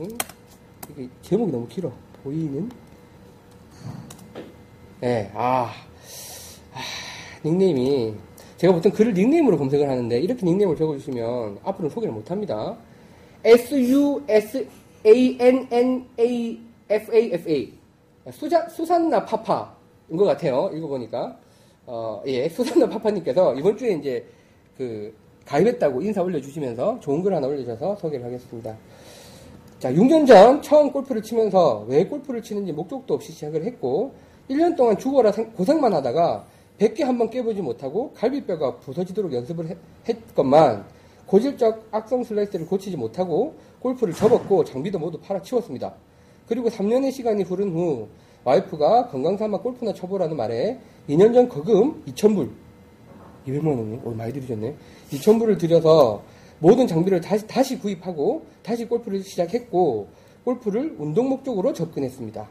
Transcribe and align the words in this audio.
응? 0.00 0.08
이게 0.90 1.08
제목이 1.22 1.52
너무 1.52 1.68
길어. 1.68 1.92
보이는? 2.24 2.70
네, 5.00 5.30
아, 5.34 5.70
아, 6.72 6.80
닉네임이 7.44 8.14
제가 8.56 8.74
보통 8.74 8.92
글을 8.92 9.14
닉네임으로 9.14 9.56
검색을 9.56 9.88
하는데 9.88 10.18
이렇게 10.20 10.44
닉네임을 10.44 10.76
적어주시면 10.76 11.60
앞으로는 11.64 11.90
소개를 11.90 12.14
못합니다. 12.14 12.76
S 13.44 13.74
U 13.90 14.22
S 14.28 14.66
A 15.06 15.36
N 15.40 15.66
N 15.70 16.06
A 16.18 16.60
F 16.90 17.14
A 17.14 17.32
F 17.32 17.50
A 17.50 17.72
수자, 18.32 18.68
수산나 18.68 19.24
파파인 19.24 20.16
것 20.16 20.24
같아요. 20.24 20.70
읽어보니까 20.74 21.38
어, 21.86 22.22
예, 22.26 22.48
수산나 22.48 22.88
파파님께서 22.88 23.54
이번 23.54 23.76
주에 23.78 23.92
이제 23.92 24.26
그 24.76 25.14
가입했다고 25.46 26.02
인사 26.02 26.22
올려주시면서 26.22 27.00
좋은 27.00 27.22
글 27.22 27.34
하나 27.34 27.46
올려주셔서 27.46 27.96
소개를 27.96 28.26
하겠습니다. 28.26 28.76
자, 29.80 29.90
6년 29.90 30.26
전 30.26 30.60
처음 30.60 30.92
골프를 30.92 31.22
치면서 31.22 31.86
왜 31.88 32.04
골프를 32.04 32.42
치는지 32.42 32.70
목적도 32.70 33.14
없이 33.14 33.32
시작을 33.32 33.64
했고 33.64 34.12
1년 34.50 34.76
동안 34.76 34.98
죽어라 34.98 35.32
고생만 35.32 35.94
하다가 35.94 36.44
100개 36.78 37.02
한번 37.02 37.30
깨보지 37.30 37.62
못하고 37.62 38.12
갈비뼈가 38.12 38.76
부서지도록 38.76 39.32
연습을 39.32 39.68
했, 39.68 39.78
했건만 40.06 40.84
고질적 41.24 41.88
악성 41.92 42.22
슬라이스를 42.22 42.66
고치지 42.66 42.98
못하고 42.98 43.54
골프를 43.80 44.12
접었고 44.12 44.64
장비도 44.64 44.98
모두 44.98 45.18
팔아치웠습니다. 45.18 45.94
그리고 46.46 46.68
3년의 46.68 47.10
시간이 47.10 47.44
흐른 47.44 47.72
후 47.72 48.06
와이프가 48.44 49.06
건강삼아 49.08 49.60
골프나 49.60 49.94
쳐보라는 49.94 50.36
말에 50.36 50.78
2년 51.08 51.32
전 51.32 51.48
거금 51.48 52.04
2,000불 52.04 52.50
200만 53.46 53.66
원이 53.66 54.00
오, 54.04 54.10
많이 54.10 54.30
들으셨네. 54.30 54.74
2,000불을 55.12 55.58
들여서 55.58 56.22
모든 56.60 56.86
장비를 56.86 57.20
다시, 57.20 57.46
다시 57.46 57.78
구입하고 57.78 58.44
다시 58.62 58.84
골프를 58.86 59.22
시작했고 59.22 60.08
골프를 60.44 60.94
운동 60.98 61.28
목적으로 61.28 61.72
접근했습니다. 61.72 62.48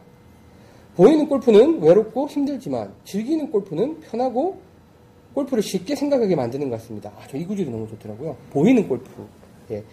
보이는 0.96 1.28
골프는 1.30 1.82
외롭고 1.82 2.28
힘들지만 2.28 2.94
즐기는 3.06 3.50
골프는 3.52 4.02
편하고 4.02 4.60
골프를 5.34 5.64
쉽게 5.64 5.96
생각하게 5.96 6.36
만드는 6.36 6.70
것 6.70 6.80
같습니다. 6.82 7.12
아, 7.18 7.26
저 7.28 7.38
이 7.38 7.46
구절이 7.46 7.70
너무 7.70 7.88
좋더라고요. 7.88 8.36
보이는 8.52 8.88
골프. 8.88 9.10
예. 9.72 9.84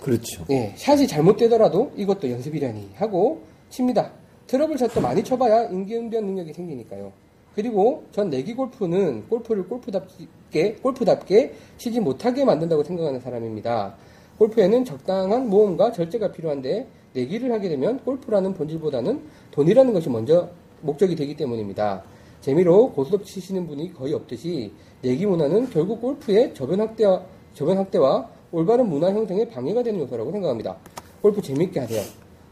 그렇죠. 0.00 0.44
예, 0.50 0.74
샷이 0.76 1.06
잘못되더라도 1.06 1.92
이것도 1.96 2.30
연습이라니 2.30 2.90
하고 2.94 3.42
칩니다. 3.68 4.12
트러블 4.46 4.78
샷도 4.78 5.00
많이 5.00 5.22
쳐봐야 5.22 5.64
임기응변 5.68 6.24
능력이 6.24 6.52
생기니까요. 6.54 7.12
그리고 7.58 8.04
전 8.12 8.30
내기 8.30 8.54
골프는 8.54 9.26
골프를 9.28 9.66
골프답게, 9.66 10.76
골프답게 10.80 11.54
치지 11.76 11.98
못하게 11.98 12.44
만든다고 12.44 12.84
생각하는 12.84 13.18
사람입니다. 13.18 13.96
골프에는 14.38 14.84
적당한 14.84 15.48
모험과 15.48 15.90
절제가 15.90 16.30
필요한데 16.30 16.86
내기를 17.14 17.50
하게 17.50 17.68
되면 17.68 17.98
골프라는 18.04 18.54
본질보다는 18.54 19.22
돈이라는 19.50 19.92
것이 19.92 20.08
먼저 20.08 20.48
목적이 20.82 21.16
되기 21.16 21.34
때문입니다. 21.34 22.04
재미로 22.42 22.92
고스톱 22.92 23.24
치시는 23.24 23.66
분이 23.66 23.92
거의 23.92 24.14
없듯이 24.14 24.70
내기 25.02 25.26
문화는 25.26 25.70
결국 25.70 26.00
골프의 26.00 26.54
저변 26.54 26.78
확대와, 26.78 27.24
저변 27.54 27.78
확대와 27.78 28.30
올바른 28.52 28.88
문화 28.88 29.10
형성에 29.10 29.48
방해가 29.48 29.82
되는 29.82 29.98
요소라고 29.98 30.30
생각합니다. 30.30 30.76
골프 31.20 31.42
재밌게 31.42 31.80
하세요. 31.80 32.02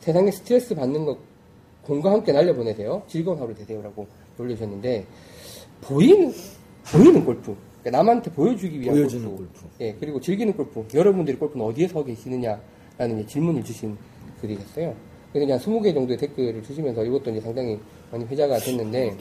세상에 0.00 0.32
스트레스 0.32 0.74
받는 0.74 1.04
것 1.04 1.16
공과 1.84 2.10
함께 2.10 2.32
날려보내세요. 2.32 3.04
즐거운 3.06 3.38
하루 3.38 3.54
되세요라고 3.54 4.25
올려주셨는데 4.38 5.06
보이는 5.82 6.32
보이는 6.92 7.24
골프 7.24 7.56
그러니까 7.82 7.98
남한테 8.02 8.30
보여주기 8.32 8.80
위한 8.80 8.96
보여주는 8.96 9.24
골프. 9.28 9.44
골프. 9.44 9.66
예 9.80 9.94
그리고 9.98 10.20
즐기는 10.20 10.52
골프 10.54 10.84
여러분들이 10.94 11.36
골프는 11.36 11.64
어디에 11.66 11.88
서 11.88 12.04
계시느냐라는 12.04 13.26
질문을 13.26 13.64
주신 13.64 13.96
글이었어요. 14.40 14.94
그래서 15.32 15.46
그냥 15.46 15.58
20개 15.58 15.94
정도의 15.94 16.16
댓글을 16.18 16.62
주시면서 16.62 17.04
이것도 17.04 17.30
이제 17.30 17.40
상당히 17.40 17.78
많이 18.10 18.24
회자가 18.24 18.58
됐는데 18.58 19.16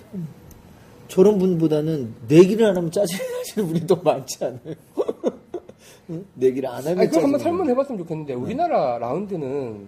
저런 1.07 1.37
분보다는 1.37 2.13
내기를 2.27 2.65
안 2.67 2.77
하면 2.77 2.89
짜증이 2.91 3.19
나시는 3.37 3.67
분이 3.67 3.87
더 3.87 3.95
많지 3.97 4.43
않아요? 4.43 4.75
응? 6.09 6.25
내기를 6.35 6.69
안 6.69 6.83
하면 6.83 6.99
아니 6.99 7.07
그거 7.09 7.21
한번 7.23 7.39
짜증이 7.39 7.43
설문 7.43 7.69
해봤으면 7.69 7.97
좋겠는데 7.99 8.33
우리나라 8.33 8.97
라운드는 8.99 9.87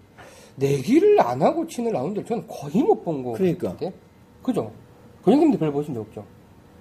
내기를 0.55 1.19
안 1.21 1.41
하고 1.41 1.65
치는 1.67 1.91
라운드를 1.91 2.25
저는 2.27 2.47
거의 2.47 2.83
못 2.83 3.03
본 3.03 3.23
거. 3.23 3.33
그러니까. 3.33 3.69
같은데? 3.73 3.93
그죠? 4.43 4.71
근육님도 5.27 5.57
별로 5.59 5.73
보신 5.73 5.93
적 5.93 5.99
없죠? 5.99 6.23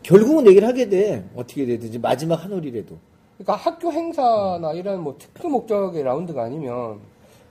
결국은 0.05 0.45
내기를 0.45 0.69
하게 0.69 0.89
돼. 0.89 1.29
어떻게 1.35 1.67
되든지 1.67 1.99
마지막 1.99 2.45
한 2.45 2.53
홀이라도. 2.53 2.97
그러니까 3.39 3.57
학교 3.57 3.91
행사나 3.91 4.73
이런 4.73 5.03
뭐 5.03 5.17
특수 5.19 5.49
목적의 5.49 6.05
라운드가 6.05 6.45
아니면 6.45 7.01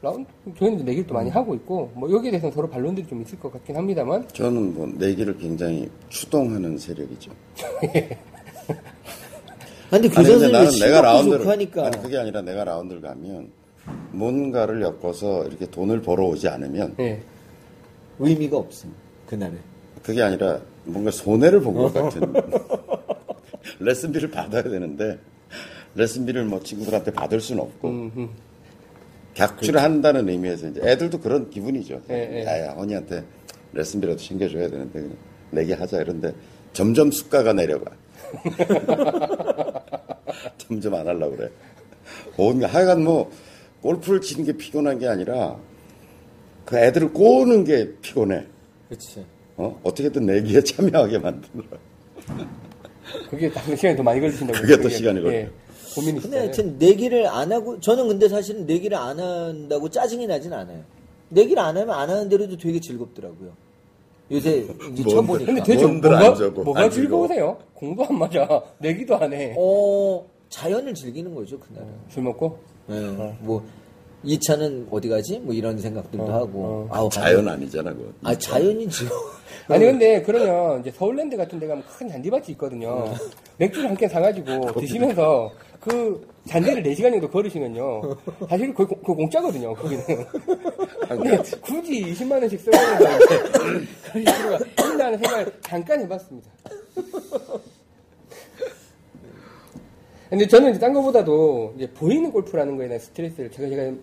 라운드 0.02 0.30
저희는 0.58 0.78
이제 0.78 0.86
내기를 0.86 1.06
또 1.08 1.14
많이 1.14 1.30
하고 1.30 1.54
있고 1.54 1.92
뭐 1.96 2.10
여기에 2.10 2.32
대해서는 2.32 2.54
서로 2.54 2.70
반론들이 2.70 3.08
좀 3.08 3.22
있을 3.22 3.38
것 3.40 3.52
같긴 3.52 3.76
합니다만 3.76 4.26
저는 4.30 4.74
뭐 4.74 4.88
내기를 4.88 5.38
굉장히 5.38 5.90
추동하는 6.08 6.78
세력이죠. 6.78 7.32
근데 7.82 8.18
아니 9.92 10.08
근데 10.08 10.10
교사선생님이 10.10 10.52
나는 10.54 10.80
내가 10.80 11.02
라운드를 11.02 11.48
하니까. 11.48 11.88
아니 11.88 12.02
그게 12.02 12.18
아니라 12.18 12.42
내가 12.42 12.64
라운드를 12.64 13.02
가면 13.02 13.50
뭔가를 14.14 14.82
엮어서 14.82 15.46
이렇게 15.46 15.66
돈을 15.70 16.02
벌어오지 16.02 16.48
않으면 16.48 16.96
예. 17.00 17.22
의미가 18.20 18.58
없음. 18.58 18.94
그날에. 19.28 19.56
그게 20.04 20.22
아니라 20.22 20.60
뭔가 20.84 21.12
손해를 21.12 21.62
본 21.62 21.74
것 21.76 21.94
같은 21.94 22.34
레슨비를 23.80 24.30
받아야 24.32 24.64
되는데 24.64 25.18
레슨비를 25.96 26.46
뭐 26.46 26.62
친구들한테 26.62 27.12
받을 27.12 27.40
수는 27.42 27.62
없고 27.64 27.88
음, 27.90 28.12
음. 28.16 28.30
격추를 29.34 29.82
한다는 29.82 30.30
의미에서 30.30 30.68
이제 30.70 30.82
애들도 30.84 31.20
그런 31.20 31.50
기분이죠. 31.50 32.02
예, 32.10 32.42
예. 32.42 32.46
야야 32.46 32.74
언니한테 32.78 33.24
레슨비라도 33.74 34.18
챙겨줘야 34.20 34.70
되는데 34.70 35.00
그냥 35.02 35.18
내게 35.52 35.74
하자 35.74 36.02
이런데 36.02 36.34
점점 36.74 37.12
수가가 37.12 37.54
내려가. 37.54 37.92
점점 40.58 40.94
안 40.96 41.08
하려고 41.08 41.36
그래. 41.36 41.50
뭔가 42.38 42.68
하여간 42.68 43.04
뭐 43.04 43.32
골프를 43.82 44.22
치는 44.22 44.46
게 44.46 44.54
피곤한 44.54 45.00
게 45.00 45.08
아니라 45.08 45.58
그 46.66 46.78
애들을 46.78 47.12
꼬는 47.14 47.64
게 47.66 47.92
피곤해. 48.02 48.46
그렇지. 48.90 49.26
어? 49.58 49.80
어떻게든 49.84 50.26
내기에 50.26 50.62
참여하게 50.62 51.20
만드느라. 51.20 51.68
그게 53.30 53.52
당근 53.52 53.76
시간이 53.76 53.96
더 53.98 54.04
많이 54.04 54.20
걸리신다고 54.20 54.60
그게 54.60 54.76
또 54.78 54.84
그게, 54.84 54.96
시간이 54.96 55.22
걸려. 55.22 55.34
예, 55.34 55.50
고민이 55.96 56.20
근데. 56.20 56.38
하여튼 56.40 56.78
내기를 56.78 57.28
안 57.28 57.52
하고 57.52 57.80
저는 57.80 58.08
근데 58.08 58.28
사실은 58.28 58.66
내기를 58.66 58.98
안 58.98 59.20
한다고 59.20 59.90
짜증이 59.90 60.28
나진 60.28 60.52
않아요. 60.54 60.84
내기를 61.30 61.62
안 61.62 61.78
하면 61.78 61.92
안 61.96 62.10
하는 62.10 62.30
대로도 62.30 62.58
되게 62.58 62.80
즐겁더라고요. 62.80 63.54
요새 64.32 64.66
쳐보니까. 65.10 65.46
근데 65.46 65.64
대체 65.64 65.86
뭐가, 65.86 66.50
뭐가. 66.64 66.90
즐거우세요? 66.90 67.58
공도 67.74 68.06
안 68.06 68.18
맞아. 68.18 68.62
내기도 68.80 69.16
안 69.16 69.32
해. 69.32 69.56
어, 69.58 70.26
자연을 70.50 70.94
즐기는 70.94 71.34
거죠, 71.34 71.60
그날은. 71.60 71.88
술 72.10 72.24
먹고? 72.24 72.58
예, 72.90 73.00
뭐, 73.40 73.64
이 74.26 74.40
차는 74.40 74.88
어디 74.92 75.08
가지? 75.10 75.40
뭐 75.40 75.54
이런 75.54 75.78
생각들도 75.80 76.26
하고. 76.34 76.88
아우, 76.92 77.10
자연 77.10 77.48
아니잖아, 77.48 77.94
그거. 77.94 78.12
아, 78.24 78.36
자연이지. 78.38 79.06
아니 79.68 79.86
근데 79.86 80.22
그러면 80.22 80.82
이제 80.82 80.92
서울랜드 80.92 81.36
같은 81.38 81.60
데 81.60 81.66
가면 81.68 81.84
큰 81.98 82.08
잔디밭이 82.10 82.46
있거든요. 82.50 83.06
맥주를 83.58 83.90
한 83.90 83.96
캔 83.98 84.10
사가지고 84.10 84.74
드시면서 84.80 85.52
그 85.80 86.28
잔디를 86.48 86.84
4시간 86.84 87.12
정도 87.12 87.30
걸으시면요. 87.30 88.02
사실 88.50 88.74
그, 88.74 88.86
그 88.88 89.14
공짜거든요, 89.14 89.74
거기는. 89.74 90.04
근데 91.08 91.38
굳이 91.62 92.04
20만 92.14 92.34
원씩 92.34 92.60
써가면서 92.60 93.16
이제 93.16 93.44
그럴 94.12 94.26
필요가 94.28 94.58
있다는 94.94 95.18
생각을 95.20 95.54
잠깐 95.62 96.02
해봤습니다. 96.02 96.50
근데 100.30 100.48
저는 100.48 100.72
이제 100.72 100.80
딴 100.80 100.92
거보다도 100.94 101.74
이제 101.78 101.90
보이는 101.92 102.32
골프라는 102.32 102.78
거에 102.78 102.88
대한 102.88 103.00
스트레스를 103.00 103.52
제가 103.52 103.70
제가 103.70 103.94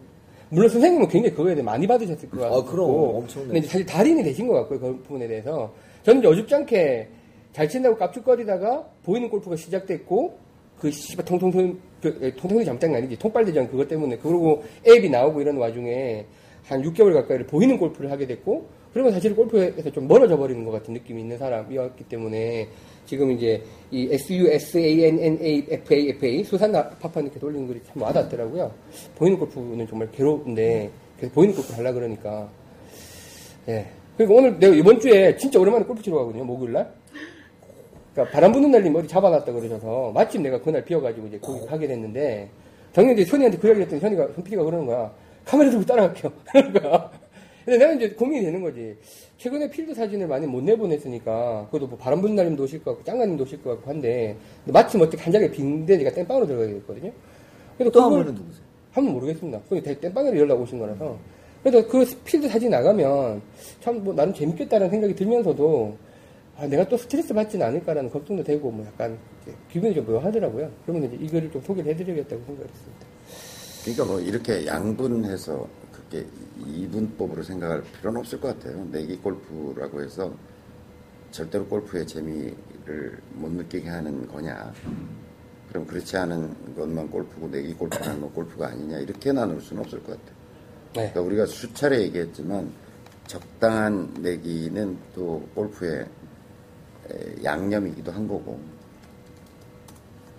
물론 0.52 0.68
선생님은 0.68 1.08
굉장히 1.08 1.34
그거에 1.34 1.54
대해 1.54 1.64
많이 1.64 1.86
받으셨을 1.86 2.28
것 2.28 2.40
같고 2.40 2.56
아, 2.56 2.64
그럼. 2.64 2.90
엄청나게. 2.90 3.52
근데 3.54 3.66
사실 3.66 3.86
달인이 3.86 4.22
되신 4.22 4.46
것 4.46 4.52
같고요 4.54 4.80
그 4.80 5.02
부분에 5.02 5.26
대해서 5.26 5.72
저는 6.02 6.20
이제 6.20 6.28
어줍잖게 6.28 7.08
잘 7.52 7.68
친다고 7.68 7.96
깝죽거리다가 7.96 8.86
보이는 9.02 9.30
골프가 9.30 9.56
시작됐고 9.56 10.36
그 10.78 10.90
씨발 10.90 11.24
통통통 11.24 11.78
그, 12.02 12.18
에, 12.20 12.34
통통이 12.34 12.66
잠깐 12.66 12.94
아니지 12.94 13.18
통빨대전 13.18 13.70
그것 13.70 13.88
때문에 13.88 14.18
그러고 14.18 14.62
앱이 14.86 15.08
나오고 15.08 15.40
이런 15.40 15.56
와중에 15.56 16.26
한 16.64 16.82
6개월 16.82 17.14
가까이를 17.14 17.46
보이는 17.46 17.78
골프를 17.78 18.10
하게 18.10 18.26
됐고 18.26 18.66
그리고 18.92 19.10
사실 19.10 19.34
골프에서 19.34 19.90
좀 19.90 20.06
멀어져 20.06 20.36
버리는 20.36 20.62
것 20.64 20.70
같은 20.70 20.92
느낌이 20.94 21.22
있는 21.22 21.38
사람이었기 21.38 22.04
때문에 22.04 22.68
지금 23.06 23.32
이제 23.32 23.62
이 23.90 24.08
SUSANNAFAFA 24.12 25.24
수산 26.44 26.72
파파님께 26.72 27.40
돌리는 27.40 27.66
글이 27.66 27.80
참 27.86 28.02
와닿더라고요. 28.02 28.70
보이는 29.16 29.38
골프는 29.38 29.86
정말 29.88 30.10
괴로운데 30.10 30.90
그래서 31.16 31.34
보이는 31.34 31.54
골프 31.54 31.72
하려 31.72 31.92
그러니까 31.92 32.50
예. 33.68 33.86
그리고 34.16 34.36
오늘 34.36 34.58
내가 34.58 34.74
이번 34.74 35.00
주에 35.00 35.36
진짜 35.36 35.58
오랜만에 35.58 35.84
골프 35.84 36.02
치러 36.02 36.18
가거든요. 36.18 36.44
목요일 36.44 36.72
날. 36.72 36.92
그러니까 38.12 38.34
바람 38.34 38.52
부는 38.52 38.70
날님 38.70 38.94
어디 38.94 39.08
잡아놨다 39.08 39.52
그러셔서 39.52 40.12
마침 40.12 40.42
내가 40.42 40.60
그날 40.60 40.84
비어가지고 40.84 41.28
이제 41.28 41.38
거기 41.38 41.64
가게 41.66 41.86
됐는데 41.86 42.50
작년에 42.92 43.24
현이한테 43.24 43.56
그 43.56 43.68
이야기 43.68 43.80
했더니 43.80 44.02
현이가 44.02 44.28
현 44.34 44.44
PD가 44.44 44.64
그러는 44.64 44.84
거야. 44.84 45.10
카메라 45.44 45.70
들고 45.70 45.84
따라갈게요. 45.86 46.32
그러니까. 46.52 47.10
근데 47.64 47.78
나는 47.78 47.96
이제 47.96 48.10
고민이 48.10 48.44
되는 48.44 48.60
거지. 48.60 48.96
최근에 49.38 49.70
필드 49.70 49.94
사진을 49.94 50.26
많이 50.26 50.46
못 50.46 50.62
내보냈으니까, 50.62 51.68
그래도 51.70 51.86
뭐 51.86 51.96
바람 51.98 52.20
부는 52.20 52.34
날님도 52.36 52.62
오실 52.64 52.82
것 52.82 52.92
같고, 52.92 53.04
짱가님도 53.04 53.44
오실 53.44 53.62
것 53.62 53.70
같고 53.70 53.90
한데, 53.90 54.36
마침 54.66 55.00
어떻게 55.00 55.22
한 55.22 55.32
자리에 55.32 55.50
빈데 55.50 55.98
제가 55.98 56.10
땜빵으로 56.12 56.46
들어가게 56.46 56.72
됐거든요. 56.74 57.12
그래서 57.76 57.90
또한 57.92 58.10
그걸- 58.10 58.24
분은 58.24 58.38
누구세요? 58.40 58.64
한번 58.92 59.14
모르겠습니다. 59.14 59.60
그게 59.68 59.98
땜빵으로 60.00 60.38
연락 60.38 60.60
오신 60.60 60.78
거라서. 60.78 61.16
그래서 61.62 61.86
그 61.88 62.04
필드 62.24 62.48
사진 62.48 62.70
나가면 62.70 63.40
참 63.80 64.02
뭐 64.02 64.12
나름 64.12 64.34
재밌겠다는 64.34 64.90
생각이 64.90 65.14
들면서도 65.14 65.96
아, 66.58 66.66
내가 66.66 66.86
또 66.88 66.96
스트레스 66.98 67.32
받지는 67.32 67.64
않을까라는 67.66 68.10
걱정도 68.10 68.42
되고 68.44 68.70
뭐 68.70 68.84
약간 68.84 69.16
기분이 69.70 69.94
좀 69.94 70.04
묘하더라고요. 70.06 70.70
그러면 70.84 71.10
이제 71.12 71.24
이거를 71.24 71.50
좀 71.50 71.62
소개를 71.62 71.92
해드리겠다고 71.92 72.42
생각했습니다. 72.44 73.06
그러니까 73.84 74.04
뭐 74.04 74.20
이렇게 74.20 74.66
양분해서 74.66 75.66
그렇게 76.12 76.26
이분법으로 76.66 77.42
생각할 77.42 77.82
필요는 77.82 78.20
없을 78.20 78.38
것 78.38 78.48
같아요. 78.48 78.84
내기 78.90 79.16
골프라고 79.16 80.02
해서 80.02 80.32
절대로 81.30 81.66
골프의 81.66 82.06
재미를 82.06 83.18
못 83.32 83.50
느끼게 83.50 83.88
하는 83.88 84.28
거냐. 84.28 84.72
그럼 85.70 85.86
그렇지 85.86 86.14
않은 86.18 86.74
것만 86.76 87.10
골프고 87.10 87.48
내기 87.48 87.72
골프는 87.72 88.20
건 88.20 88.32
골프가 88.34 88.68
아니냐 88.68 88.98
이렇게 88.98 89.32
나눌 89.32 89.58
수는 89.62 89.82
없을 89.82 90.02
것 90.04 90.12
같아요. 90.12 90.36
네. 90.92 90.92
그러니까 90.92 91.20
우리가 91.22 91.46
수차례 91.46 92.02
얘기했지만 92.02 92.70
적당한 93.26 94.12
내기는 94.18 94.98
또 95.14 95.48
골프의 95.54 96.06
에, 97.10 97.42
양념이기도 97.42 98.12
한 98.12 98.28
거고 98.28 98.60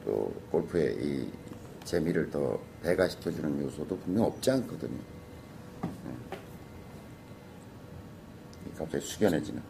또 0.06 0.32
골프의 0.52 0.98
이 1.02 1.32
재미를 1.84 2.30
더 2.30 2.60
배가시켜주는 2.84 3.64
요소도 3.64 3.98
분명 3.98 4.26
없지 4.26 4.52
않거든요. 4.52 5.13
갑자기 8.84 9.06
숙연해지는. 9.06 9.62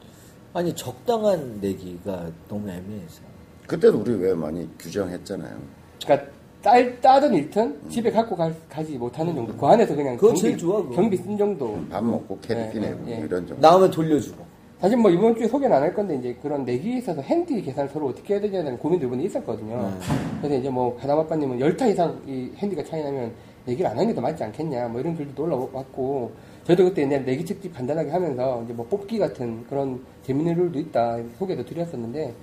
아니 0.54 0.74
적당한 0.76 1.60
내기가 1.62 2.28
너무 2.48 2.70
애매해서. 2.70 3.22
그때도 3.68 4.00
우리 4.00 4.14
왜 4.16 4.34
많이 4.34 4.70
규정했잖아요. 4.78 5.58
그러니까 6.04 6.32
딸, 6.62 7.00
따든 7.02 7.34
일튼 7.34 7.78
집에 7.90 8.12
갖고 8.12 8.36
가, 8.36 8.52
지 8.84 8.98
못하는 8.98 9.34
정도. 9.36 9.56
그 9.56 9.66
안에서 9.66 9.96
그냥 9.96 10.16
그거 10.16 10.28
경비, 10.28 10.42
제일 10.42 10.58
좋아, 10.58 10.82
그거. 10.82 10.96
경비 10.96 11.18
쓴 11.18 11.38
정도. 11.38 11.80
밥 11.90 12.04
먹고 12.04 12.38
캐디피 12.42 12.80
네, 12.80 12.90
내고 12.90 13.06
네, 13.06 13.20
네. 13.20 13.26
이런 13.26 13.48
정도. 13.48 13.62
나오면 13.62 13.92
돌려주고. 13.92 14.54
사실 14.80 14.98
뭐 14.98 15.10
이번 15.10 15.34
주에 15.36 15.48
소개는 15.48 15.76
안 15.78 15.82
할 15.82 15.94
건데 15.94 16.16
이제 16.18 16.38
그런 16.42 16.66
내기에 16.66 16.98
있어서 16.98 17.22
핸디 17.22 17.62
계산을 17.62 17.90
서로 17.90 18.08
어떻게 18.08 18.34
해야 18.34 18.42
되냐는 18.42 18.78
고민도 18.78 19.06
이번에 19.08 19.24
있었거든요. 19.24 19.98
그래서 20.42 20.56
이제 20.58 20.70
뭐 20.70 20.96
가담아빠님은 20.98 21.60
열타 21.62 21.88
이상 21.88 22.22
이 22.28 22.52
핸디가 22.58 22.84
차이 22.84 23.02
나면 23.02 23.32
내기를 23.66 23.90
안 23.90 23.98
하는 23.98 24.10
게 24.10 24.14
더 24.14 24.20
맞지 24.20 24.44
않겠냐 24.44 24.90
뭐 24.90 25.00
이런 25.00 25.16
글도 25.16 25.42
올라왔고 25.44 26.32
저도 26.66 26.86
그때 26.86 27.02
옛날에 27.02 27.20
내기 27.24 27.44
특집 27.44 27.74
간단하게 27.74 28.10
하면서 28.10 28.64
이제 28.64 28.74
뭐 28.74 28.86
뽑기 28.88 29.20
같은 29.20 29.66
그런 29.68 30.02
재밌는 30.26 30.56
룰도 30.56 30.80
있다 30.80 31.18
소개도 31.38 31.66
드렸었는데 31.66 32.34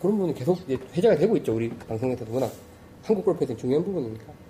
그런 0.00 0.16
부분은 0.16 0.34
계속 0.34 0.60
이제 0.60 0.78
회자가 0.94 1.16
되고 1.16 1.36
있죠 1.38 1.54
우리 1.54 1.68
방송에서도 1.70 2.32
워낙 2.32 2.52
한국 3.02 3.24
골프에서 3.24 3.56
중요한 3.56 3.84
부분이니까. 3.84 4.43